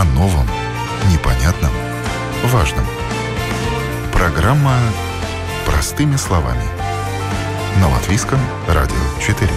[0.00, 0.46] о новом,
[1.12, 1.70] непонятном,
[2.46, 2.86] важном.
[4.14, 4.78] Программа
[5.66, 6.62] «Простыми словами».
[7.82, 9.50] На Латвийском радио 4.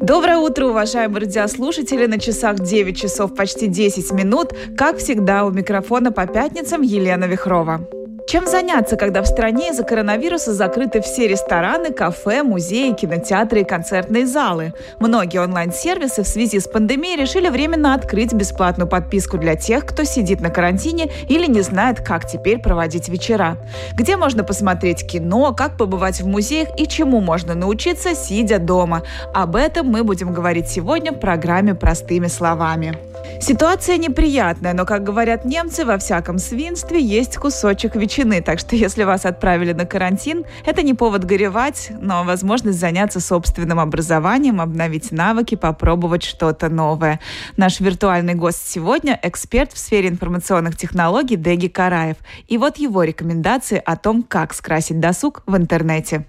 [0.00, 2.06] Доброе утро, уважаемые радиослушатели.
[2.06, 4.52] На часах 9 часов почти 10 минут.
[4.76, 7.88] Как всегда, у микрофона по пятницам Елена Вихрова.
[8.32, 14.26] Чем заняться, когда в стране из-за коронавируса закрыты все рестораны, кафе, музеи, кинотеатры и концертные
[14.26, 14.72] залы?
[15.00, 20.40] Многие онлайн-сервисы в связи с пандемией решили временно открыть бесплатную подписку для тех, кто сидит
[20.40, 23.58] на карантине или не знает, как теперь проводить вечера.
[23.92, 29.02] Где можно посмотреть кино, как побывать в музеях и чему можно научиться, сидя дома.
[29.34, 32.96] Об этом мы будем говорить сегодня в программе «Простыми словами».
[33.40, 38.42] Ситуация неприятная, но, как говорят немцы, во всяком свинстве есть кусочек ветчины.
[38.42, 43.80] Так что, если вас отправили на карантин, это не повод горевать, но возможность заняться собственным
[43.80, 47.20] образованием, обновить навыки, попробовать что-то новое.
[47.56, 52.16] Наш виртуальный гость сегодня– эксперт в сфере информационных технологий Деги Караев.
[52.48, 56.24] И вот его рекомендации о том, как скрасить досуг в интернете.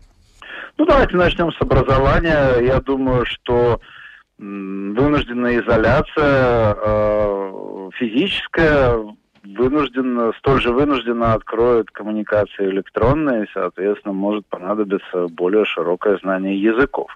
[0.77, 2.59] Ну, давайте начнем с образования.
[2.61, 3.79] Я думаю, что
[4.39, 8.97] вынужденная изоляция э, физическая
[9.43, 17.09] вынужденно, столь же вынужденно откроет коммуникации электронные, соответственно, может понадобиться более широкое знание языков.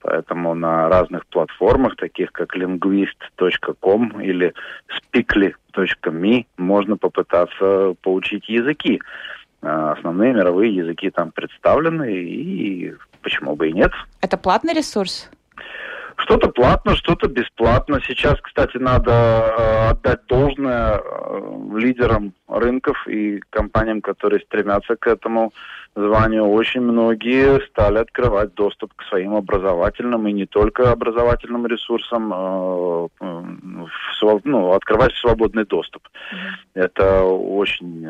[0.00, 4.52] Поэтому на разных платформах, таких как linguist.com или
[4.90, 9.00] speakly.me, можно попытаться поучить языки.
[9.62, 13.92] Э, основные мировые языки там представлены, и почему бы и нет.
[14.20, 15.30] Это платный ресурс?
[16.22, 18.00] Что-то платно, что-то бесплатно.
[18.06, 21.40] Сейчас, кстати, надо э, отдать должное э,
[21.76, 25.52] лидерам рынков и компаниям, которые стремятся к этому
[25.96, 26.46] званию.
[26.46, 33.08] Очень многие стали открывать доступ к своим образовательным и не только образовательным ресурсам, э,
[34.44, 36.08] ну, открывать свободный доступ.
[36.74, 38.06] Это очень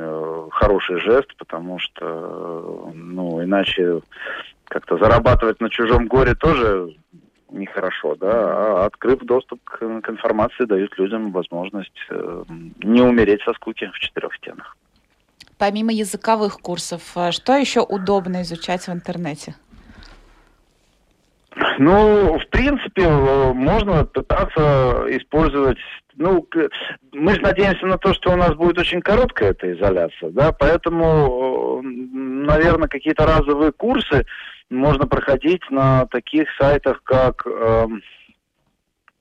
[0.50, 4.03] хороший жест, потому что, ну, иначе
[4.65, 6.94] как-то зарабатывать на чужом горе тоже
[7.52, 12.44] нехорошо, да, а открыв доступ к, к информации, дают людям возможность э,
[12.82, 14.76] не умереть со скуки в четырех стенах.
[15.58, 19.54] Помимо языковых курсов, э, что еще удобно изучать в интернете?
[21.78, 25.78] Ну, в принципе, можно пытаться использовать
[26.16, 26.46] ну,
[27.12, 31.80] мы же надеемся на то, что у нас будет очень короткая эта изоляция, да, поэтому,
[31.82, 34.26] наверное, какие-то разовые курсы
[34.68, 37.86] можно проходить на таких сайтах, как э,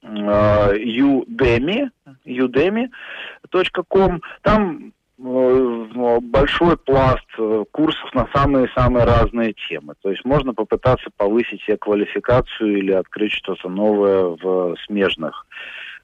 [0.04, 1.90] э, Udemy,
[2.26, 4.22] udemy.com.
[4.42, 9.94] Там большой пласт э, курсов на самые-самые разные темы.
[10.02, 15.46] То есть можно попытаться повысить себе квалификацию или открыть что-то новое в смежных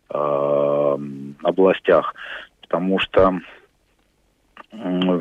[0.10, 0.98] э,
[1.44, 2.14] областях.
[2.62, 3.40] Потому что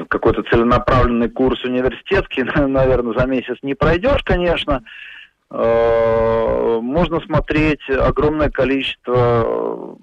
[0.08, 4.82] какой-то целенаправленный курс университетский, наверное, за месяц не пройдешь, конечно.
[5.50, 9.96] Э, можно смотреть огромное количество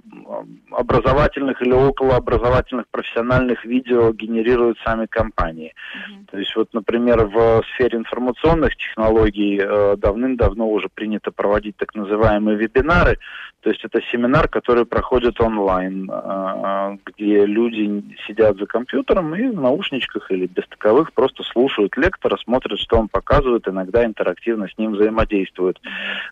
[0.72, 5.74] образовательных или околообразовательных профессиональных видео генерируют сами компании.
[5.74, 6.32] Mm-hmm.
[6.32, 12.58] То есть вот, например, в сфере информационных технологий э, давным-давно уже принято проводить так называемые
[12.58, 13.18] вебинары.
[13.64, 19.60] То есть это семинар, который проходит онлайн, э, где люди сидят за компьютером и в
[19.60, 24.92] наушничках или без таковых просто слушают лектора, смотрят, что он показывает, иногда интерактивно с ним
[24.92, 25.80] взаимодействуют.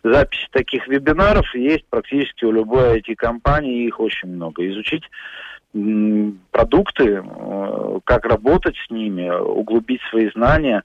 [0.04, 4.68] Записи таких вебинаров есть практически у любой IT-компании, их очень много.
[4.70, 5.04] Изучить
[6.52, 10.84] продукты, э, как работать с ними, углубить свои знания.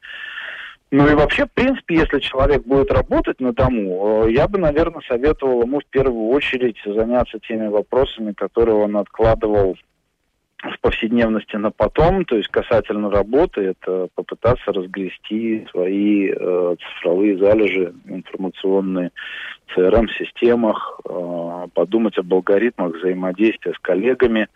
[0.92, 5.02] Ну и вообще, в принципе, если человек будет работать на дому, э, я бы, наверное,
[5.08, 9.76] советовал ему в первую очередь заняться теми вопросами, которые он откладывал
[10.62, 17.92] в повседневности на потом, то есть касательно работы, это попытаться разгрести свои э, цифровые залежи
[18.06, 19.10] информационные
[19.66, 24.48] в CRM-системах, э, подумать об алгоритмах взаимодействия с коллегами,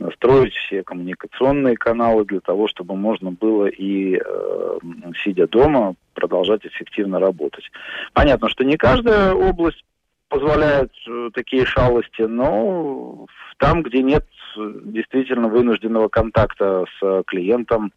[0.00, 4.78] настроить все коммуникационные каналы для того, чтобы можно было и, э,
[5.22, 7.70] сидя дома, продолжать эффективно работать.
[8.12, 9.84] Понятно, что не каждая область
[10.28, 13.26] позволяет э, такие шалости, но
[13.58, 14.24] там, где нет
[14.56, 17.92] действительно вынужденного контакта с клиентом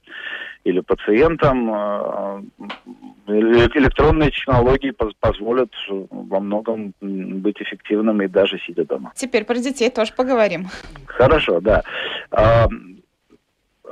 [0.63, 2.42] или пациентом, э,
[3.27, 9.12] электронные технологии позволят во многом быть эффективным и даже сидя дома.
[9.15, 10.68] Теперь про детей тоже поговорим.
[11.07, 11.83] Хорошо, да.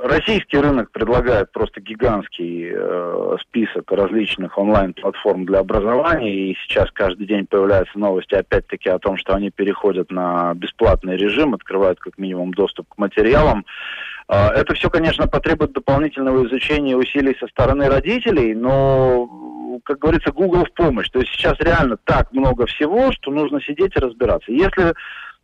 [0.02, 7.46] российский рынок предлагает просто гигантский э, список различных онлайн-платформ для образования, и сейчас каждый день
[7.46, 12.88] появляются новости опять-таки о том, что они переходят на бесплатный режим, открывают как минимум доступ
[12.88, 13.60] к материалам.
[13.60, 20.64] Э, это все, конечно, потребует дополнительного изучения усилий со стороны родителей, но как говорится, Google
[20.64, 21.08] в помощь.
[21.10, 24.52] То есть сейчас реально так много всего, что нужно сидеть и разбираться.
[24.52, 24.94] Если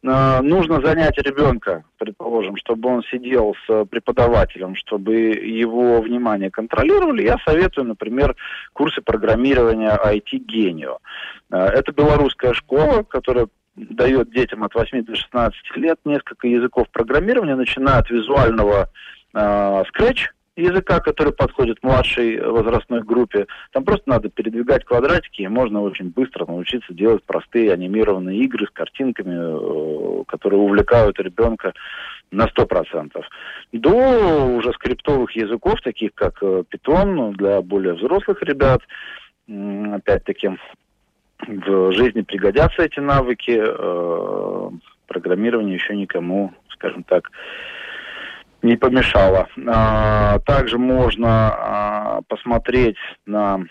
[0.02, 7.36] Э, нужно занять ребенка, предположим, чтобы он сидел с преподавателем, чтобы его внимание контролировали, я
[7.44, 8.36] советую, например,
[8.72, 10.98] курсы программирования IT-гению.
[11.50, 13.48] Э, это белорусская школа, которая
[13.78, 18.88] дает детям от 8 до 16 лет несколько языков программирования, начиная от визуального
[19.34, 23.46] э, Scratch, языка, который подходит младшей возрастной группе.
[23.72, 28.70] Там просто надо передвигать квадратики, и можно очень быстро научиться делать простые анимированные игры с
[28.70, 29.36] картинками,
[30.20, 31.74] э, которые увлекают ребенка
[32.30, 33.22] на 100%.
[33.72, 38.82] До уже скриптовых языков, таких как э, Python, для более взрослых ребят,
[39.46, 40.50] опять-таки,
[41.48, 43.58] в жизни пригодятся эти навыки.
[43.58, 44.70] Э,
[45.06, 47.30] программирование еще никому, скажем так,
[48.62, 49.48] не помешало.
[49.66, 53.64] А, также можно а, посмотреть на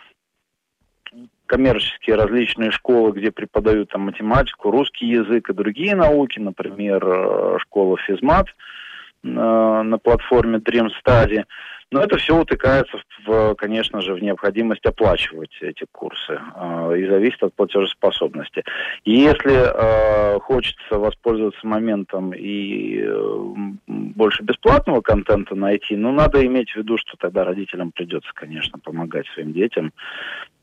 [1.45, 7.97] коммерческие различные школы, где преподают там математику, русский язык и другие науки, например, э, школа
[8.05, 11.45] физмат э, на платформе Dream Study.
[11.89, 17.41] Но это все утыкается, в, конечно же, в необходимость оплачивать эти курсы э, и зависит
[17.43, 18.65] от платежеспособности.
[19.05, 23.53] Если э, хочется воспользоваться моментом и э,
[23.87, 29.27] больше бесплатного контента найти, ну, надо иметь в виду, что тогда родителям придется, конечно, помогать
[29.27, 29.93] своим детям.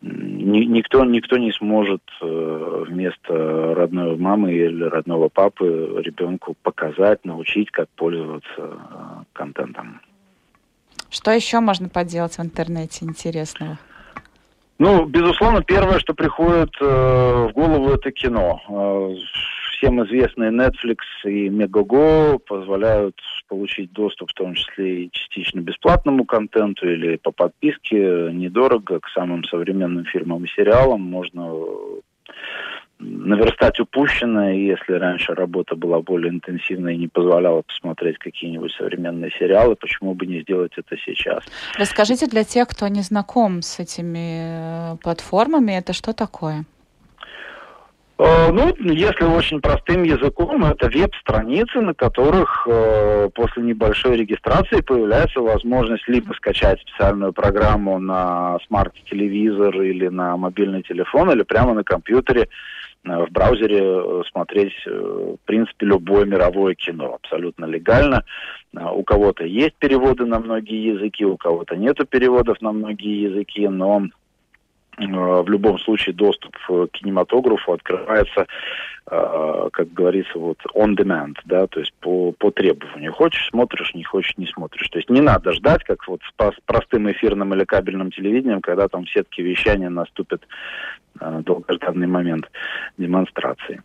[0.02, 7.70] Ни, никто, никто не сможет э, вместо родной мамы или родного папы ребенку показать, научить,
[7.70, 8.74] как пользоваться э,
[9.32, 10.02] контентом.
[11.14, 13.78] Что еще можно поделать в интернете интересного?
[14.80, 18.60] Ну, безусловно, первое, что приходит э, в голову, это кино.
[18.68, 19.14] Э,
[19.76, 23.14] всем известные Netflix и Megogo позволяют
[23.46, 29.44] получить доступ, в том числе и частично бесплатному контенту или по подписке, недорого к самым
[29.44, 31.00] современным фильмам и сериалам.
[31.02, 31.48] Можно
[32.98, 39.76] наверстать упущенное, если раньше работа была более интенсивной и не позволяла посмотреть какие-нибудь современные сериалы,
[39.76, 41.44] почему бы не сделать это сейчас?
[41.78, 46.64] Расскажите для тех, кто не знаком с этими э, платформами, это что такое?
[48.16, 55.40] Э, ну, если очень простым языком, это веб-страницы, на которых э, после небольшой регистрации появляется
[55.40, 62.48] возможность либо скачать специальную программу на смарт-телевизор или на мобильный телефон, или прямо на компьютере
[63.04, 68.24] в браузере э, смотреть, э, в принципе, любое мировое кино абсолютно легально.
[68.72, 74.02] У кого-то есть переводы на многие языки, у кого-то нету переводов на многие языки, но
[74.96, 78.46] в любом случае доступ к кинематографу открывается,
[79.06, 83.12] как говорится, вот on demand, да, то есть по, по требованию.
[83.12, 84.88] Хочешь смотришь, не хочешь не смотришь.
[84.88, 89.04] То есть не надо ждать, как вот с простым эфирным или кабельным телевидением, когда там
[89.04, 90.42] в сетке вещания наступит
[91.20, 92.50] Э, долгожданный момент
[92.98, 93.82] демонстрации.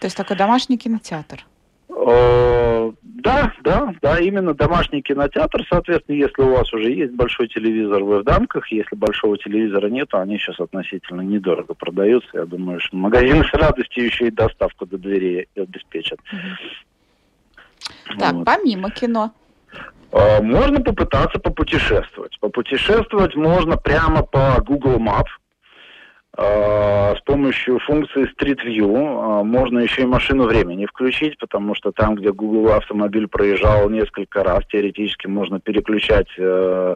[0.00, 1.44] То есть такой домашний кинотеатр?
[1.90, 5.64] Э, да, да, да, именно домашний кинотеатр.
[5.68, 8.70] Соответственно, если у вас уже есть большой телевизор, вы в дамках.
[8.70, 12.28] Если большого телевизора нет, то они сейчас относительно недорого продаются.
[12.34, 16.20] Я думаю, что магазины с радостью еще и доставку до дверей обеспечат.
[18.18, 18.44] Так, вот.
[18.44, 19.32] помимо кино.
[20.12, 22.38] Э, можно попытаться попутешествовать.
[22.40, 25.28] Попутешествовать можно прямо по Google Maps.
[26.40, 31.90] А, с помощью функции Street View а, можно еще и машину времени включить, потому что
[31.90, 36.94] там, где Google автомобиль проезжал несколько раз, теоретически можно переключать э,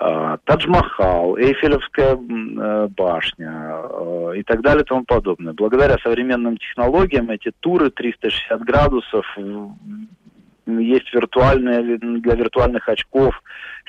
[0.00, 5.54] А, Тадж-Махал, Эйфелевская э, башня э, и так далее и тому подобное.
[5.54, 9.26] Благодаря современным технологиям эти туры 360 градусов
[10.76, 13.42] есть виртуальные для виртуальных очков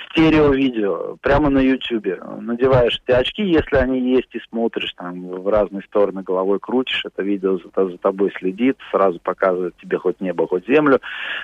[0.09, 2.07] стерео-видео прямо на YouTube.
[2.39, 7.21] Надеваешь эти очки, если они есть, и смотришь там в разные стороны головой крутишь, это
[7.21, 11.01] видео за, за тобой следит, сразу показывает тебе хоть небо, хоть землю,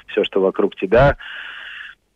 [0.07, 1.17] все, что вокруг тебя.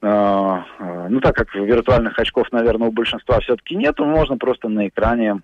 [0.02, 4.88] А, а, ну, так как виртуальных очков, наверное, у большинства все-таки нет, можно просто на
[4.88, 5.42] экране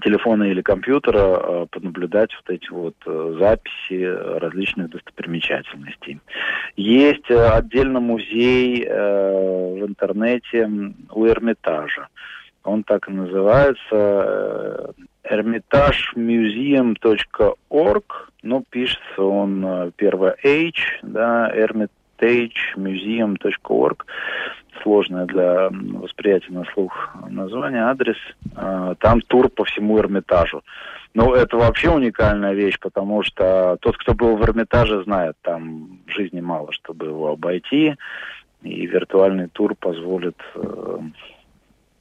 [0.00, 4.04] телефона или компьютера а, понаблюдать вот эти вот э, записи
[4.38, 6.20] различных достопримечательностей.
[6.76, 10.68] Есть э, отдельно музей э, в интернете
[11.10, 12.08] у Эрмитажа.
[12.64, 14.92] Он так и называется
[15.24, 18.04] hermitagemuseum.org,
[18.42, 24.04] ну, пишется он первое H, да, Hermit stagemuseum.org.
[24.82, 28.16] Сложное для восприятия на слух название, адрес.
[28.54, 30.62] А, там тур по всему Эрмитажу.
[31.14, 36.40] Ну, это вообще уникальная вещь, потому что тот, кто был в Эрмитаже, знает, там жизни
[36.40, 37.96] мало, чтобы его обойти.
[38.62, 40.98] И виртуальный тур позволит э,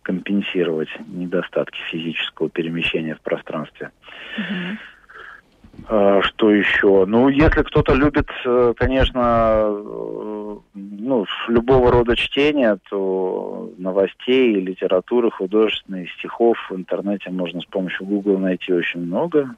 [0.02, 3.92] компенсировать недостатки физического перемещения в пространстве.
[4.38, 4.78] Mm-hmm.
[5.88, 7.06] А, что еще?
[7.06, 16.12] Ну, если кто-то любит, э, конечно, э, ну, любого рода чтения, то новостей, литературы, художественных
[16.14, 19.56] стихов в интернете можно с помощью Google найти очень много.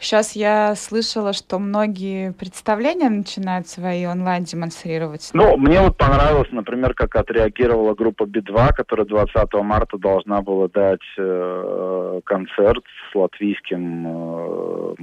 [0.00, 5.30] Сейчас я слышала, что многие представления начинают свои онлайн демонстрировать.
[5.32, 11.00] Ну, мне вот понравилось, например, как отреагировала группа Би-2, которая 20 марта должна была дать
[11.18, 14.94] э, концерт с латвийским э,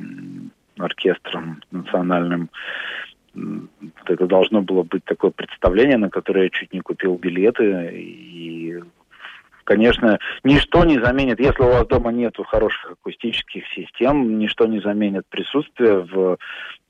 [0.78, 2.50] оркестром национальным.
[4.06, 7.92] Это должно было быть такое представление, на которое я чуть не купил билеты.
[7.94, 8.82] И
[9.66, 15.26] Конечно, ничто не заменит, если у вас дома нет хороших акустических систем, ничто не заменит
[15.28, 16.38] присутствие в, э,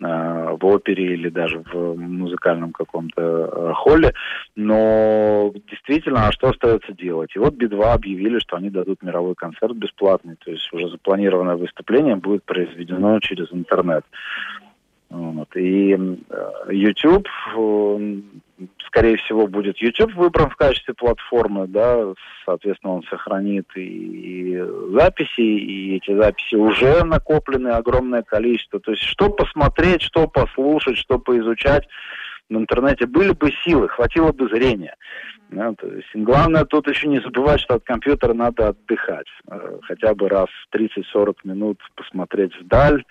[0.01, 4.13] в опере или даже в музыкальном каком-то э, холле.
[4.57, 7.33] Но действительно, а что остается делать?
[7.33, 10.35] И вот Би-2 объявили, что они дадут мировой концерт бесплатный.
[10.43, 14.03] То есть уже запланированное выступление будет произведено через интернет.
[15.15, 15.55] Вот.
[15.55, 17.27] И э, YouTube,
[18.85, 25.95] скорее всего, будет YouTube выбран в качестве платформы, да, соответственно, он сохранит и записи, и
[25.95, 28.81] эти записи уже накоплены огромное количество.
[28.81, 31.87] То есть, что посмотреть, что послушать, что поизучать
[32.49, 34.95] в интернете, были бы силы, хватило бы зрения.
[35.49, 39.27] Да, то есть, главное тут еще не забывать, что от компьютера надо отдыхать.
[39.49, 43.05] Э, хотя бы раз в 30-40 минут посмотреть вдаль,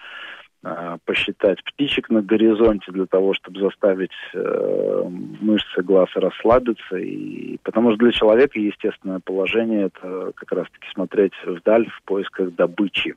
[1.05, 5.03] посчитать птичек на горизонте для того, чтобы заставить э,
[5.41, 6.97] мышцы глаз расслабиться.
[6.97, 13.15] И, потому что для человека естественное положение это как раз-таки смотреть вдаль в поисках добычи.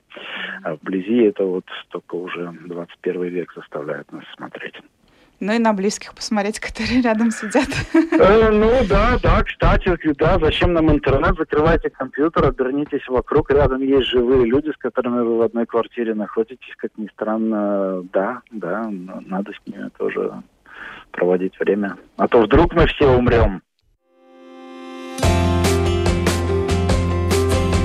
[0.63, 4.75] А вблизи это вот только уже 21 век заставляет нас смотреть.
[5.39, 7.67] Ну и на близких посмотреть, которые рядом сидят.
[7.93, 11.35] Э, ну да, да, кстати, да, зачем нам интернет?
[11.37, 16.73] Закрывайте компьютер, обернитесь вокруг, рядом есть живые люди, с которыми вы в одной квартире находитесь,
[16.77, 20.31] как ни странно, да, да, надо с ними тоже
[21.11, 21.97] проводить время.
[22.17, 23.61] А то вдруг мы все умрем.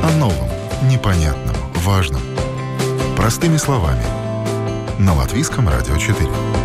[0.03, 0.49] О новом,
[0.91, 2.21] непонятном, важном.
[3.17, 4.03] Простыми словами.
[4.99, 6.62] На Латвийском радио 4.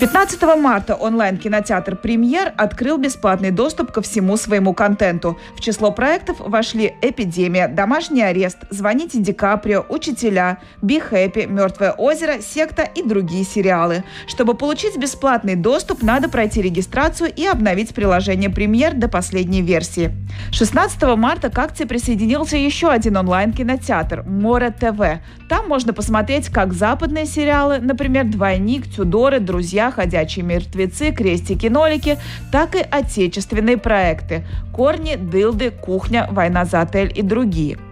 [0.00, 5.38] 15 марта онлайн-кинотеатр «Премьер» открыл бесплатный доступ ко всему своему контенту.
[5.54, 12.40] В число проектов вошли «Эпидемия», «Домашний арест», «Звоните Ди Каприо», «Учителя», «Би Хэппи», «Мертвое озеро»,
[12.40, 14.02] «Секта» и другие сериалы.
[14.26, 20.12] Чтобы получить бесплатный доступ, надо пройти регистрацию и обновить приложение «Премьер» до последней версии.
[20.50, 25.20] 16 марта к акции присоединился еще один онлайн-кинотеатр «Море ТВ».
[25.50, 32.18] Там можно посмотреть как западные сериалы, например, «Двойник», «Тюдоры», «Друзья», «Ходячие мертвецы», «Крестики-нолики»,
[32.52, 37.78] так и отечественные проекты «Корни», «Дылды», «Кухня», «Война за отель» и другие–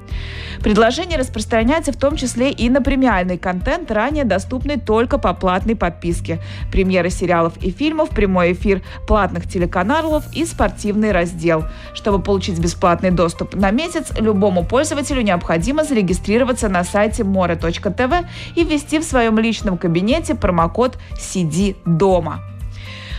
[0.62, 6.40] Предложение распространяется в том числе и на премиальный контент, ранее доступный только по платной подписке.
[6.72, 11.64] Премьеры сериалов и фильмов, прямой эфир платных телеканалов и спортивный раздел.
[11.94, 18.98] Чтобы получить бесплатный доступ на месяц, любому пользователю необходимо зарегистрироваться на сайте more.tv и ввести
[18.98, 22.42] в своем личном кабинете промокод «Сиди дома».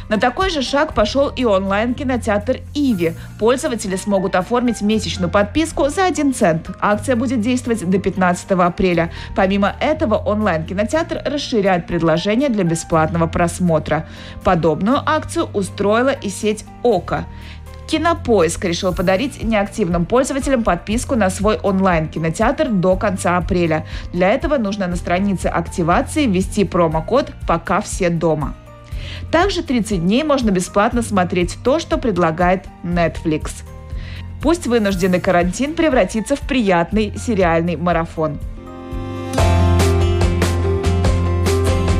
[0.09, 3.13] На такой же шаг пошел и онлайн-кинотеатр «Иви».
[3.37, 6.71] Пользователи смогут оформить месячную подписку за 1 цент.
[6.81, 9.11] Акция будет действовать до 15 апреля.
[9.35, 14.07] Помимо этого, онлайн-кинотеатр расширяет предложение для бесплатного просмотра.
[14.43, 17.25] Подобную акцию устроила и сеть «Ока».
[17.87, 23.85] Кинопоиск решил подарить неактивным пользователям подписку на свой онлайн-кинотеатр до конца апреля.
[24.11, 28.55] Для этого нужно на странице активации ввести промокод «Пока все дома».
[29.31, 33.63] Также 30 дней можно бесплатно смотреть то, что предлагает Netflix.
[34.41, 38.39] Пусть вынужденный карантин превратится в приятный сериальный марафон.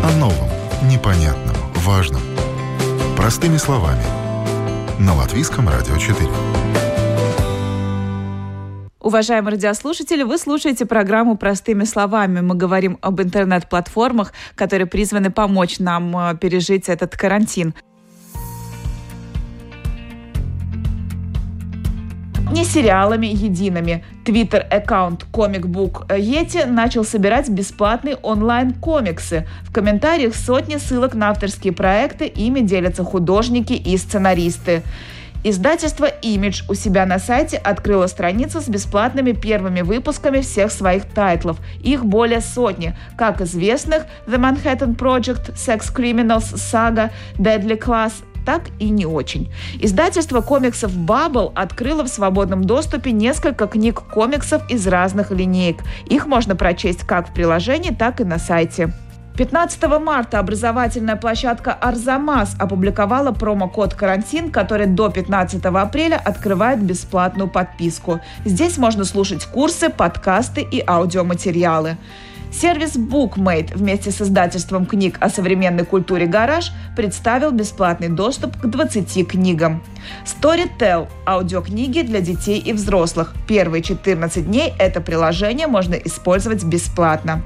[0.04, 0.50] О новом,
[0.90, 2.22] непонятном, важном.
[3.18, 4.04] Простыми словами.
[4.98, 6.18] На Латвийском радио 4.
[9.02, 12.42] Уважаемые радиослушатели, вы слушаете программу «Простыми словами».
[12.42, 17.74] Мы говорим об интернет-платформах, которые призваны помочь нам э, пережить этот карантин.
[22.52, 24.04] не сериалами едиными.
[24.26, 29.48] Твиттер-аккаунт Book Yeti начал собирать бесплатные онлайн-комиксы.
[29.62, 34.82] В комментариях сотни ссылок на авторские проекты, ими делятся художники и сценаристы.
[35.42, 41.60] Издательство Image у себя на сайте открыло страницу с бесплатными первыми выпусками всех своих тайтлов.
[41.82, 48.14] Их более сотни, как известных The Manhattan Project, Sex Criminals, Saga, Deadly Class,
[48.46, 49.50] так и не очень.
[49.80, 55.84] Издательство комиксов Bubble открыло в свободном доступе несколько книг комиксов из разных линеек.
[56.08, 58.92] Их можно прочесть как в приложении, так и на сайте.
[59.38, 68.20] 15 марта образовательная площадка «Арзамас» опубликовала промокод «Карантин», который до 15 апреля открывает бесплатную подписку.
[68.44, 71.98] Здесь можно слушать курсы, подкасты и аудиоматериалы.
[72.52, 79.28] Сервис BookMate вместе с издательством книг о современной культуре «Гараж» представил бесплатный доступ к 20
[79.28, 79.84] книгам.
[80.26, 83.34] Storytel– аудиокниги для детей и взрослых.
[83.48, 87.44] Первые 14 дней это приложение можно использовать бесплатно.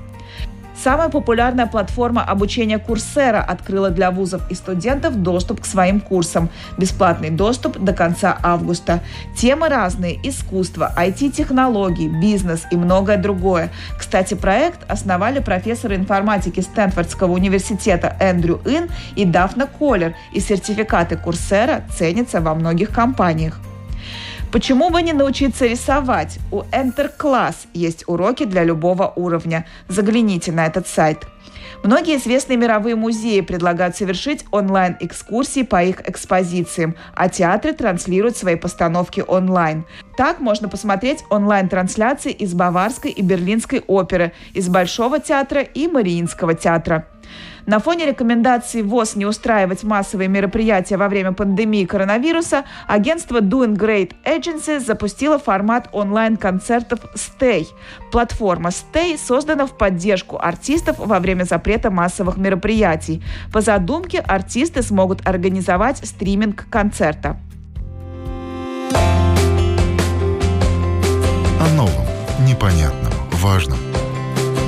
[0.75, 6.49] Самая популярная платформа обучения Курсера открыла для вузов и студентов доступ к своим курсам.
[6.77, 9.01] Бесплатный доступ до конца августа.
[9.37, 13.69] Темы разные– искусство, IT-технологии, бизнес и многое другое.
[13.97, 21.83] Кстати, проект основали профессоры информатики Стэнфордского университета Эндрю Ин и Дафна Коллер, и сертификаты Курсера
[21.95, 23.59] ценятся во многих компаниях.
[24.53, 26.37] Почему бы не научиться рисовать?
[26.51, 29.65] У Enter Class есть уроки для любого уровня.
[29.87, 31.25] Загляните на этот сайт.
[31.83, 39.23] Многие известные мировые музеи предлагают совершить онлайн-экскурсии по их экспозициям, а театры транслируют свои постановки
[39.27, 39.85] онлайн.
[40.17, 47.07] Так можно посмотреть онлайн-трансляции из Баварской и Берлинской оперы, из Большого театра и Мариинского театра.
[47.65, 54.11] На фоне рекомендаций ВОЗ не устраивать массовые мероприятия во время пандемии коронавируса, агентство Doing Great
[54.25, 57.67] Agency запустило формат онлайн-концертов Stay.
[58.11, 63.23] Платформа Stay создана в поддержку артистов во время запрета массовых мероприятий.
[63.53, 67.37] По задумке артисты смогут организовать стриминг концерта.
[71.61, 72.05] О новом,
[72.45, 73.77] непонятном, важном.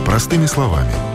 [0.05, 0.91] Простыми словами–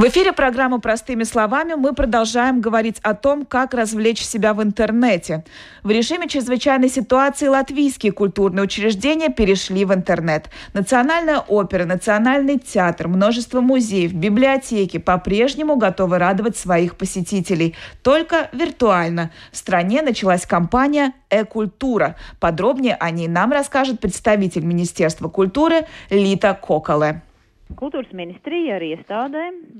[0.00, 5.44] В эфире программы «Простыми словами» мы продолжаем говорить о том, как развлечь себя в интернете.
[5.82, 10.48] В режиме чрезвычайной ситуации латвийские культурные учреждения перешли в интернет.
[10.72, 17.76] Национальная опера, Национальный театр, множество музеев, библиотеки по-прежнему готовы радовать своих посетителей.
[18.02, 19.30] Только виртуально.
[19.52, 22.16] В стране началась кампания «Э-культура».
[22.38, 27.20] Подробнее о ней нам расскажет представитель Министерства культуры Лита Коколе.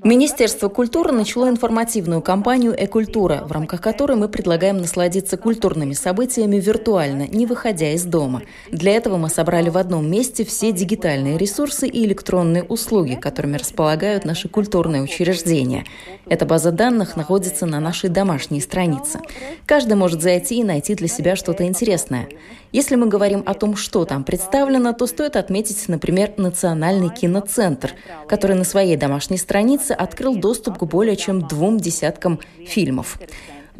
[0.04, 7.26] Министерство культуры начало информативную кампанию «Э-культура», в рамках которой мы предлагаем насладиться культурными событиями виртуально,
[7.26, 8.42] не выходя из дома.
[8.70, 14.24] Для этого мы собрали в одном месте все дигитальные ресурсы и электронные услуги, которыми располагают
[14.24, 15.84] наши культурные учреждения.
[16.26, 19.20] Эта база данных находится на нашей домашней странице.
[19.66, 22.28] Каждый может зайти и найти для себя что-то интересное.
[22.72, 27.94] Если мы говорим о том, что там представлено, то стоит отметить, например, Национальный киноцентр,
[28.28, 33.18] который на своей домашней странице открыл доступ к более чем двум десяткам фильмов.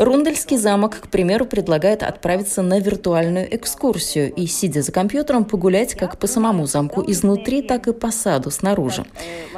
[0.01, 6.17] Рундельский замок, к примеру, предлагает отправиться на виртуальную экскурсию и, сидя за компьютером, погулять как
[6.17, 9.05] по самому замку изнутри, так и по саду снаружи.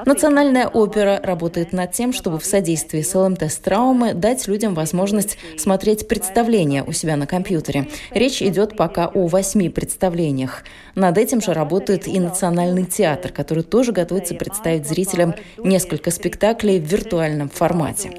[0.05, 6.83] Национальная опера работает над тем, чтобы в содействии с ЛМТ-травмы дать людям возможность смотреть представления
[6.83, 7.87] у себя на компьютере.
[8.11, 10.64] Речь идет пока о восьми представлениях.
[10.96, 16.85] Над этим же работает и Национальный театр, который тоже готовится представить зрителям несколько спектаклей в
[16.85, 18.11] виртуальном формате.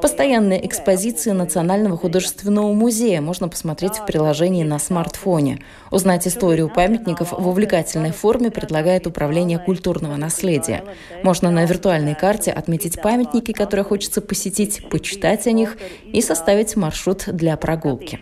[0.00, 5.60] Постоянные экспозиции национального Национального художественного музея можно посмотреть в приложении на смартфоне.
[5.90, 10.84] Узнать историю памятников в увлекательной форме предлагает Управление культурного наследия.
[11.22, 17.24] Можно на виртуальной карте отметить памятники, которые хочется посетить, почитать о них и составить маршрут
[17.28, 18.20] для прогулки.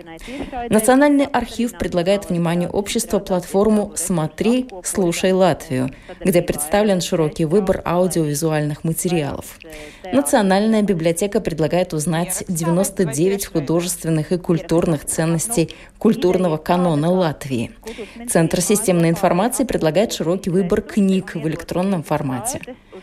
[0.70, 9.58] Национальный архив предлагает вниманию общества платформу «Смотри, слушай Латвию», где представлен широкий выбор аудиовизуальных материалов.
[10.12, 17.70] Национальная библиотека предлагает узнать 99 9 художественных и культурных ценностей культурного канона Латвии.
[18.28, 22.60] Центр системной информации предлагает широкий выбор книг в электронном формате.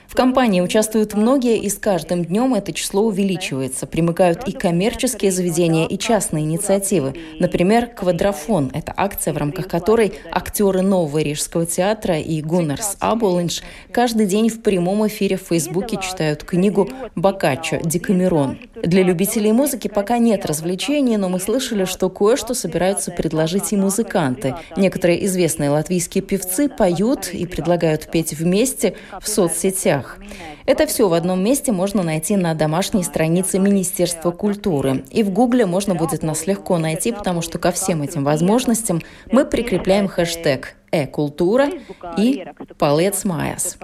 [0.07, 3.85] В кампании участвуют многие, и с каждым днем это число увеличивается.
[3.85, 7.13] Примыкают и коммерческие заведения, и частные инициативы.
[7.39, 14.25] Например, «Квадрофон»— это акция, в рамках которой актеры Нового Рижского театра и Гуннерс Аболинш каждый
[14.25, 17.77] день в прямом эфире в Фейсбуке читают книгу «Бокаччо.
[17.83, 18.57] Декамерон».
[18.83, 24.55] Для любителей музыки пока нет развлечений, но мы слышали, что кое-что собираются предложить и музыканты.
[24.75, 30.17] Некоторые известные латвийские певцы поют и предлагают петь вместе в соцсетях.
[30.65, 35.03] Это все в одном месте можно найти на домашней странице Министерства культуры.
[35.11, 39.45] И в Гугле можно будет нас легко найти, потому что ко всем этим возможностям мы
[39.45, 41.69] прикрепляем хэштег e-kultūra
[42.17, 42.43] и
[42.77, 43.77] palec mājās.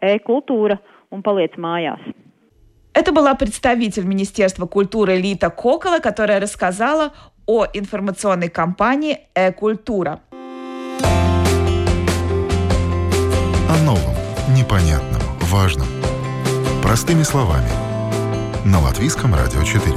[0.00, 0.78] E-kultūra
[1.10, 2.00] un paliec mājās.
[2.92, 7.12] Это была представитель Министерства культуры Лита Кокола, которая рассказала
[7.46, 10.20] о информационной кампании «Э-культура».
[13.90, 14.14] новом,
[14.54, 15.86] непонятном, важном.
[16.82, 17.70] Простыми словами.
[18.64, 19.94] На Латвийском радио 4.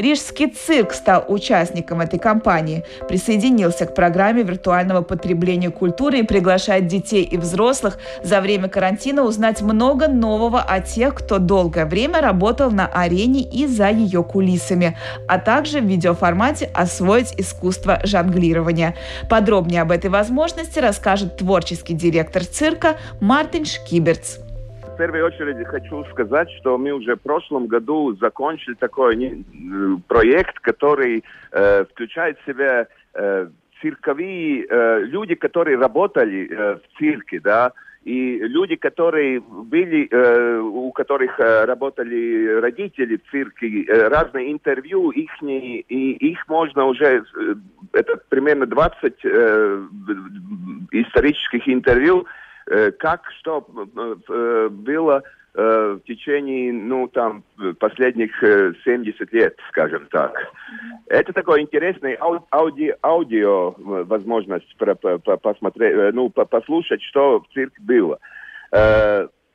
[0.00, 7.22] Рижский цирк стал участником этой кампании, присоединился к программе виртуального потребления культуры и приглашает детей
[7.22, 12.86] и взрослых за время карантина узнать много нового о тех, кто долгое время работал на
[12.86, 14.96] арене и за ее кулисами,
[15.28, 18.96] а также в видеоформате освоить искусство жонглирования.
[19.28, 24.38] Подробнее об этой возможности расскажет творческий директор цирка Мартин Шкиберц
[25.00, 29.44] первую очередь хочу сказать, что мы уже в прошлом году закончили такой не,
[30.06, 33.46] проект, который э, включает в себя э,
[33.80, 37.72] цирковые э, люди, которые работали э, в цирке, да,
[38.04, 45.12] и люди, которые были, э, у которых э, работали родители в цирке, э, разные интервью,
[45.12, 47.54] их, и их можно уже, э,
[47.94, 49.86] это примерно 20 э,
[50.92, 52.39] исторических интервью, Э,
[52.98, 57.42] как что э, э, было в течение, ну, там,
[57.80, 60.32] последних 70 лет, скажем так.
[61.08, 68.20] Это такой интересный ауди, аудио возможность посмотреть, ну, послушать, что в цирке было.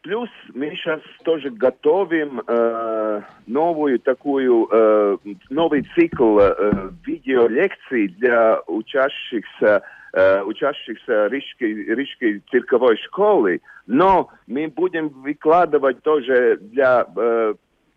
[0.05, 5.17] Плюс мы сейчас тоже готовим э, новую такую, э,
[5.49, 9.81] новый цикл э, видеолекций для учащихся э,
[10.45, 17.53] учащихся Рижской, Рижской цирковой школы, но мы будем выкладывать тоже для э,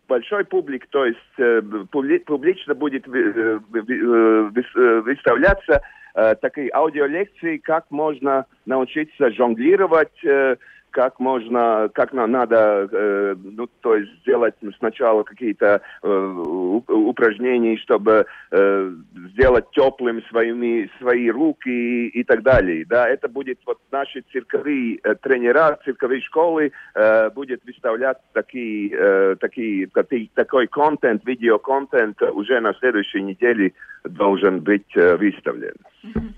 [0.08, 5.82] большой публик, то есть э, публи, публично будет э, э, э, выставляться
[6.14, 10.56] э, такие аудиолекции, как можно научиться жонглировать, э,
[10.90, 18.92] как можно, как надо, э, ну, то есть сделать сначала какие-то э, упражнения, чтобы э,
[19.32, 22.84] сделать теплым своими, свои руки и, и так далее.
[22.86, 29.36] Да, это будет вот наши цирковые э, тренера, цирковые школы э, будет выставлять такие, э,
[29.40, 33.72] такие, такие, такой контент, видеоконтент уже на следующей неделе
[34.04, 35.74] должен быть э, выставлен.
[36.04, 36.32] Mm-hmm.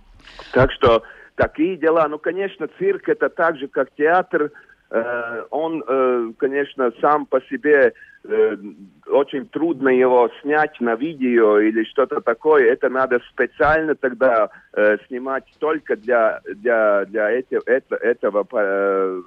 [0.53, 1.03] Так что
[1.41, 2.07] такие дела.
[2.09, 4.53] Ну, конечно, цирк это так же, как театр.
[4.91, 8.57] Э, он, э, конечно, сам по себе э,
[9.07, 12.71] очень трудно его снять на видео или что-то такое.
[12.71, 19.23] Это надо специально тогда э, снимать только для для для эти, это, этого э,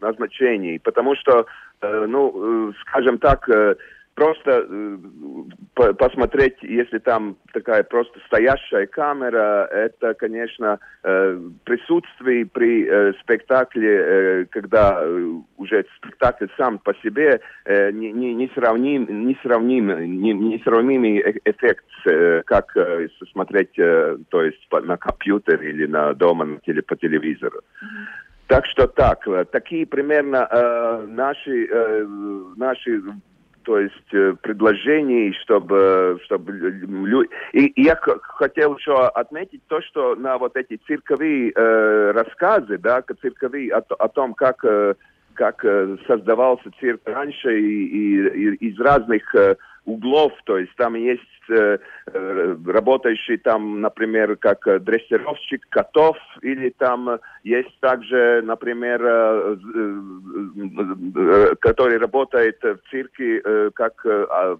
[0.00, 1.46] назначений, потому что,
[1.80, 3.48] э, ну, э, скажем так.
[3.48, 3.76] Э,
[4.14, 13.12] просто э, посмотреть, если там такая просто стоящая камера, это, конечно, э, присутствие при э,
[13.20, 19.36] спектакле, э, когда э, уже спектакль сам по себе э, не, не, не сравним, не
[19.42, 19.88] сравним,
[20.20, 25.70] не, не сравнимый э, эффект, э, как э, смотреть, э, то есть по, на компьютере
[25.70, 27.60] или на дома теле, по телевизору.
[28.46, 32.06] Так что так, э, такие примерно э, наши, э,
[32.56, 33.02] наши
[33.64, 37.30] то есть э, предложений, чтобы, чтобы люди...
[37.52, 43.02] И, и я хотел еще отметить то, что на вот эти цирковые э, рассказы, да,
[43.20, 44.94] цирковые о, о том, как, э,
[45.34, 50.94] как э, создавался цирк раньше и, и, и из разных э, углов, то есть там
[50.94, 59.56] есть э, э, работающий там, например, как дрессировщик котов, или там есть также, например, э,
[61.16, 64.56] э, который работает в цирке э, как э, а,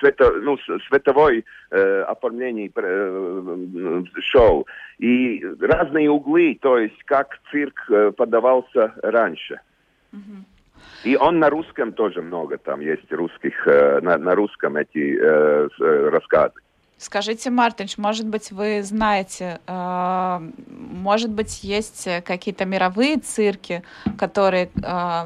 [0.00, 0.56] свето, ну,
[0.88, 4.66] световой э, оформление э, шоу.
[4.98, 9.60] И разные углы, то есть как цирк э, подавался раньше.
[10.12, 10.49] Mm-hmm.
[11.04, 15.68] И он на русском тоже много, там есть русских, э, на, на русском эти э,
[15.80, 16.54] э рассказы.
[17.00, 23.82] Скажите, Мартинч, может быть, вы знаете, э, может быть, есть какие-то мировые цирки,
[24.18, 25.24] которые, э,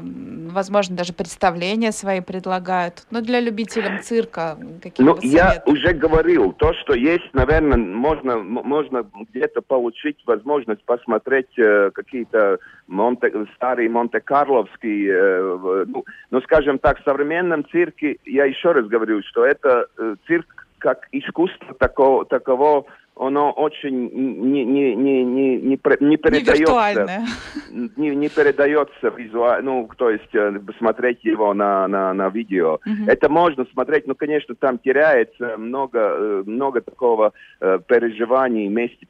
[0.53, 6.73] возможно, даже представления свои предлагают, ну, для любителей цирка какие-то Ну, я уже говорил, то,
[6.75, 16.05] что есть, наверное, можно, можно где-то получить возможность посмотреть э, какие-то Монте, старые Монте-Карловские, ну,
[16.31, 19.87] ну, скажем так, в современном цирке, я еще раз говорю, что это
[20.25, 22.85] цирк как искусство такого, таково,
[23.17, 27.25] оно очень не, не, не, не, не, не передается.
[27.71, 32.79] Не, не передается визуально, ну, то есть э, смотреть его на, на, на видео.
[32.85, 33.07] Uh-huh.
[33.07, 39.05] Это можно смотреть, но, конечно, там теряется много, э, много такого э, переживаний вместе,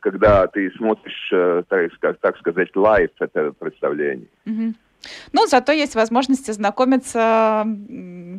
[0.00, 1.32] когда ты смотришь,
[1.68, 4.28] так, так сказать, live это представление.
[4.46, 4.74] Uh-huh.
[5.32, 7.66] Ну, зато есть возможность ознакомиться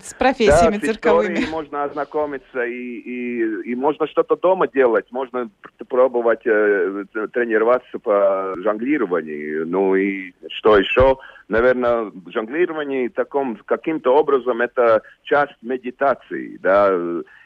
[0.04, 1.46] с профессиями да, цирковыми.
[1.50, 5.50] можно ознакомиться и, и, и можно что-то дома делать, можно
[5.88, 9.68] пробовать э, тренироваться по жонглированию.
[9.68, 11.18] Ну и что еще?
[11.48, 16.92] Наверное, жонглирование таком каким-то образом это часть медитации, да.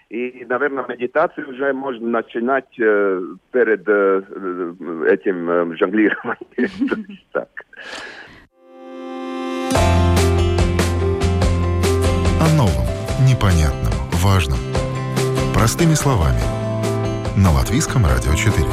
[0.10, 4.24] И, наверное, медитацию уже можно начинать э, перед э,
[5.08, 7.20] этим э, жонглированием.
[12.42, 12.86] О новом,
[13.28, 14.60] непонятном, важном.
[15.54, 16.40] Простыми словами.
[17.36, 18.66] На Латвийском радио 4.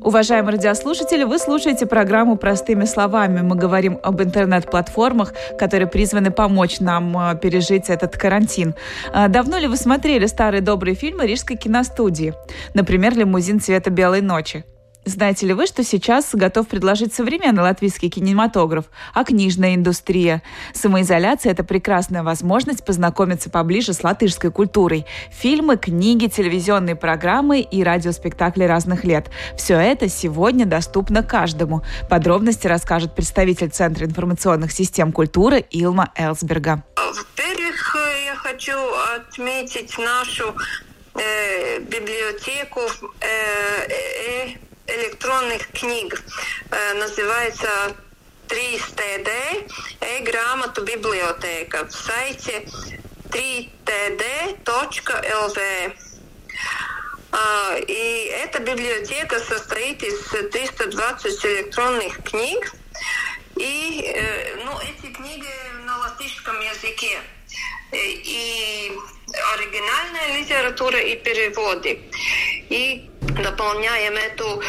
[0.00, 3.40] Уважаемые радиослушатели, вы слушаете программу «Простыми словами».
[3.40, 8.76] Мы говорим об интернет-платформах, которые призваны помочь нам э, пережить этот карантин.
[9.12, 12.32] А давно ли вы смотрели старые добрые фильмы Рижской киностудии?
[12.74, 14.64] Например, «Лимузин цвета белой ночи».
[15.04, 20.42] Знаете ли вы, что сейчас готов предложить современный латвийский кинематограф, а книжная индустрия?
[20.72, 25.04] Самоизоляция– это прекрасная возможность познакомиться поближе с латышской культурой.
[25.30, 29.30] Фильмы, книги, телевизионные программы и радиоспектакли разных лет.
[29.58, 31.82] Все это сегодня доступно каждому.
[32.08, 36.82] Подробности расскажет представитель Центра информационных систем культуры Илма Элсберга.
[36.96, 38.78] Во-первых, я хочу
[39.16, 40.54] отметить нашу
[41.14, 42.80] э, библиотеку
[43.20, 43.26] э,
[43.88, 46.22] э, электронных книг.
[46.70, 47.96] Э, называется
[48.48, 49.70] 3TD
[50.00, 52.66] e-грамоту библиотека в сайте
[53.30, 54.56] 3td.lv.
[57.32, 60.20] А, и эта библиотека состоит из
[60.52, 62.72] 320 электронных книг.
[63.56, 65.48] И э, ну, эти книги
[65.84, 67.18] на латышском языке.
[67.90, 68.92] Э, и
[69.54, 72.00] оригинальная литература и переводы.
[72.70, 73.10] И
[73.42, 74.64] дополняем эту э,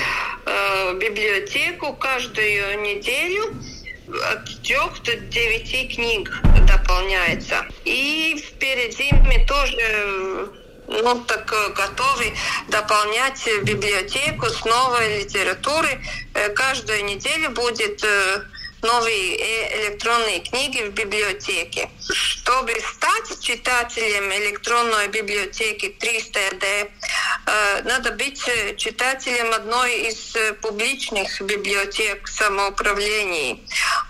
[0.46, 3.56] э, библиотеку каждую неделю
[4.32, 6.32] от трех до девяти книг
[6.68, 7.66] дополняется.
[7.86, 10.50] И впереди мы тоже
[10.88, 12.34] ну, так готовы
[12.70, 15.98] дополнять библиотеку с новой литературой.
[16.56, 18.06] Каждую неделю будет
[18.86, 21.90] новые электронные книги в библиотеке.
[22.10, 26.90] Чтобы стать читателем электронной библиотеки 300D,
[27.48, 28.42] э, надо быть
[28.78, 33.58] читателем одной из публичных библиотек самоуправления.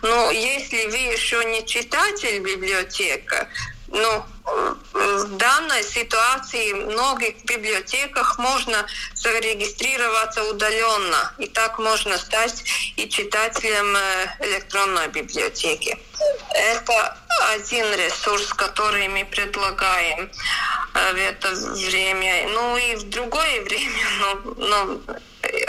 [0.02, 3.48] Но если вы еще не читатель библиотека,
[3.96, 4.24] ну,
[4.94, 11.34] в данной ситуации в многих библиотеках можно зарегистрироваться удаленно.
[11.38, 12.64] И так можно стать
[12.96, 15.98] и читателем э, электронной библиотеки.
[16.52, 17.18] Это
[17.54, 20.30] один ресурс, который мы предлагаем
[20.94, 22.48] э, в это время.
[22.50, 25.02] Ну и в другое время, ну, ну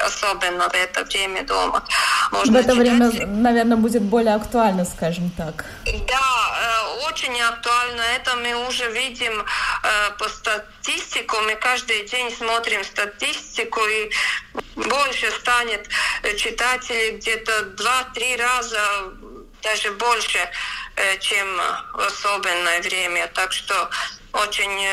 [0.06, 1.82] особенно в это время дома.
[2.32, 2.78] Можно в это читать.
[2.78, 5.64] время, наверное, будет более актуально, скажем так.
[6.08, 6.35] Да,
[7.16, 8.02] очень актуально.
[8.02, 11.36] Это мы уже видим э, по статистику.
[11.40, 14.10] Мы каждый день смотрим статистику, и
[14.74, 15.88] больше станет
[16.36, 18.80] читателей где-то два-три раза,
[19.62, 20.38] даже больше,
[20.96, 21.46] э, чем
[21.94, 23.28] в особенное время.
[23.28, 23.90] Так что
[24.32, 24.86] очень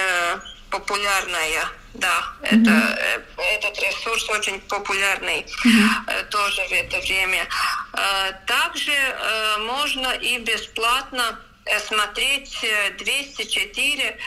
[0.69, 2.65] популярная да, mm-hmm.
[2.65, 6.25] это, этот ресурс очень популярный mm-hmm.
[6.29, 7.47] тоже в это время.
[7.93, 11.39] Э, также э, можно и бесплатно
[11.87, 12.65] смотреть
[12.97, 14.17] 204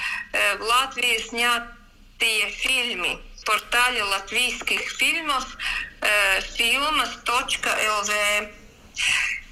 [0.58, 5.44] в Латвии снятые фильмы в портале латвийских фильмов
[6.58, 8.12] filmas.lv.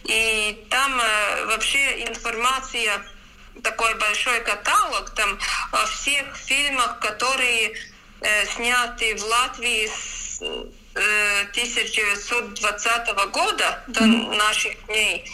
[0.04, 0.96] И там
[1.46, 3.04] вообще информация
[3.62, 5.38] такой большой каталог там
[5.72, 7.74] о всех фильмах, которые
[8.26, 10.40] Э, снятый в Латвии с
[10.94, 15.24] 1920 э, года до наших дней.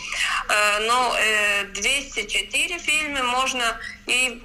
[0.49, 1.15] Э, но
[1.75, 4.43] 204 фильма можно и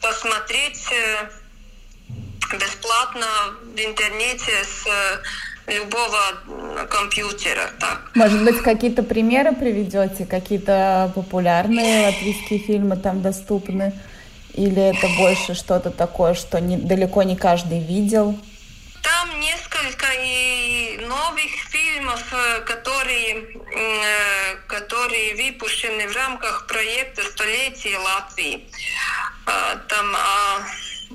[0.00, 0.88] посмотреть
[2.52, 3.26] бесплатно
[3.62, 4.86] в интернете с
[5.66, 7.70] любого компьютера.
[7.78, 8.10] Так.
[8.14, 10.24] Может быть, какие-то примеры приведете?
[10.24, 13.92] Какие-то популярные латвийские фильмы там доступны?
[14.54, 18.38] Или это больше что-то такое, что не, далеко не каждый видел?
[19.08, 28.68] Там несколько и новых фильмов, э, которые, э, которые выпущены в рамках проекта «Столетие Латвии».
[29.46, 30.14] А, там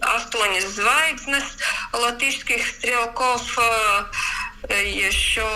[0.02, 1.48] «Astoņas а, zvaigznes»
[1.94, 5.48] латышских стрелков, э, еще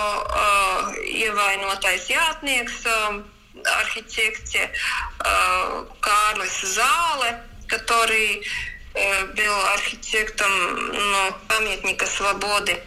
[1.24, 2.86] «Ievainotais jātnieks»,
[3.66, 4.72] архитекте
[6.00, 8.42] Карлис Зале– который э,
[9.36, 10.52] был архитектом
[10.92, 12.82] ну, памятника свободы.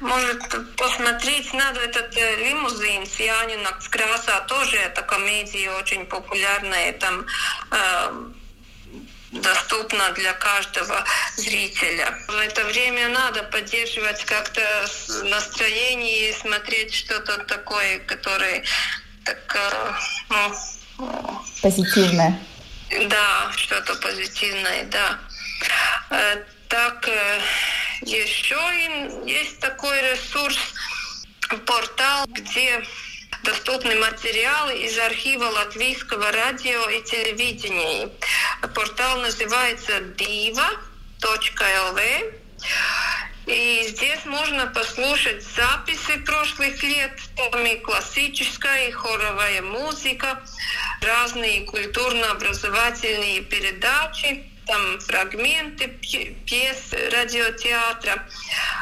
[0.00, 6.92] Может, посмотреть надо этот э, лимузин с Янина с Краса, тоже это комедия очень популярная,
[6.94, 7.24] там
[7.70, 8.30] э,
[9.30, 11.04] доступна для каждого
[11.36, 12.18] зрителя.
[12.26, 14.60] В это время надо поддерживать как-то
[15.22, 18.64] настроение и смотреть что-то такое, которое
[19.24, 19.92] так, э,
[20.98, 22.40] ну, позитивное.
[23.00, 25.18] Да, что-то позитивное, да.
[26.10, 27.40] Э, так, э,
[28.02, 28.56] еще
[29.26, 30.58] есть такой ресурс,
[31.66, 32.82] портал, где
[33.44, 38.10] доступны материалы из архива латвийского радио и телевидения.
[38.74, 40.82] Портал называется diva.lv.
[43.46, 50.42] И здесь можно послушать записи прошлых лет, там и классическая, и хоровая музыка,
[51.00, 58.28] разные культурно-образовательные передачи, там фрагменты пьес радиотеатра.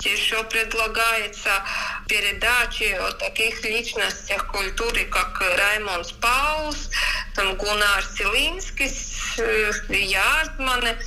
[0.03, 1.65] Еще предлагается
[2.07, 6.91] передачи о таких личностях культуры, как Раймонс Паулс,
[7.35, 10.99] там Гунар Силинскис, э, Ярдмане.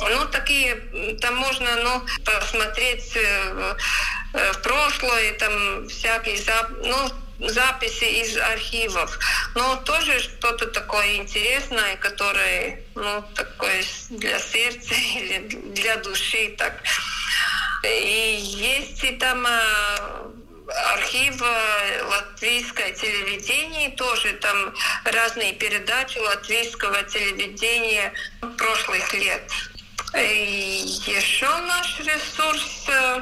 [0.00, 0.74] Ну, такие,
[1.20, 3.74] там можно, ну, посмотреть э,
[4.32, 6.38] э, в прошлое, там всякие,
[6.84, 9.18] ну, записи из архивов.
[9.54, 15.38] Но тоже что-то такое интересное, которое, ну, такое для сердца или
[15.74, 16.82] для души, так.
[17.84, 20.24] И есть и там э,
[20.94, 21.40] архив
[22.08, 28.12] латвийское телевидение, тоже там разные передачи латвийского телевидения
[28.56, 29.42] прошлых лет.
[30.16, 33.20] Еще наш ресурс э,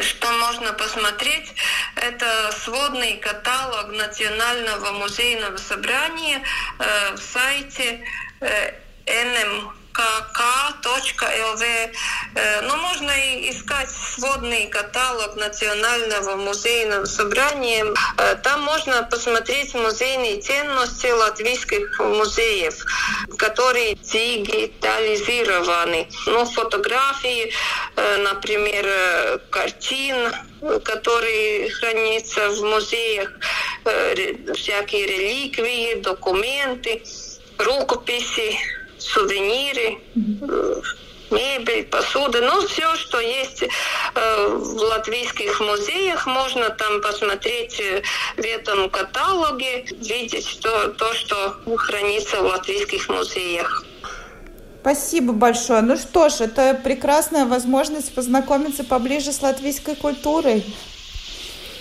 [0.00, 1.52] что можно посмотреть,
[1.96, 6.42] это сводный каталог Национального музейного собрания
[6.78, 8.02] э, в сайте
[8.40, 8.72] э,
[9.92, 10.92] nmkk.lv.
[11.42, 11.90] .lv.
[12.62, 17.84] Но можно и искать сводный каталог Национального музейного собрания.
[18.42, 22.84] Там можно посмотреть музейные ценности латвийских музеев,
[23.38, 26.08] которые дигитализированы.
[26.26, 27.52] Ну, фотографии,
[27.96, 30.32] например, картин,
[30.84, 33.30] которые хранятся в музеях,
[34.54, 37.02] всякие реликвии, документы,
[37.58, 38.56] рукописи,
[39.02, 39.98] сувениры,
[41.32, 48.02] мебель, посуда, ну все, что есть э, в латвийских музеях, можно там посмотреть э,
[48.36, 53.84] в этом каталоге, видеть то, то, что хранится в латвийских музеях.
[54.82, 55.80] Спасибо большое.
[55.80, 60.64] Ну что ж, это прекрасная возможность познакомиться поближе с латвийской культурой.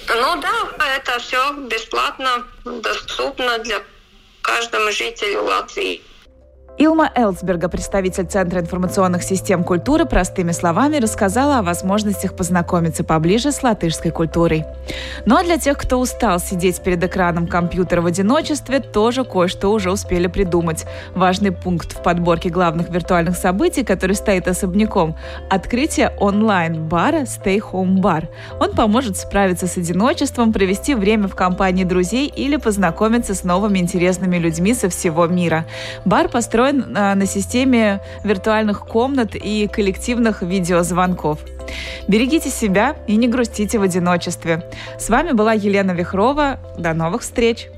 [0.08, 0.54] Ну да,
[0.98, 3.82] это все бесплатно, доступно для
[4.42, 6.02] каждому жителю Латвии.
[6.84, 13.62] Илма Элсберга, представитель Центра информационных систем культуры, простыми словами рассказала о возможностях познакомиться поближе с
[13.62, 14.66] латышской культурой.
[15.28, 19.92] Ну а для тех, кто устал сидеть перед экраном компьютера в одиночестве, тоже кое-что уже
[19.92, 20.86] успели придумать.
[21.14, 25.16] Важный пункт в подборке главных виртуальных событий, который стоит особняком–
[25.52, 28.28] открытие онлайн-бара Stay Home Bar.
[28.60, 34.38] Он поможет справиться с одиночеством, провести время в компании друзей или познакомиться с новыми интересными
[34.38, 35.68] людьми со всего мира.
[36.06, 41.40] Бар построен построен а, на системе виртуальных комнат и коллективных видеозвонков.
[42.08, 44.64] Берегите себя и не грустите в одиночестве.
[45.00, 46.60] С вами была Елена Вихрова.
[46.78, 47.70] До новых встреч!